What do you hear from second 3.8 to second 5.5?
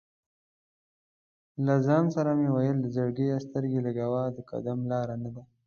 لګوه، د قدم لاره نه ده".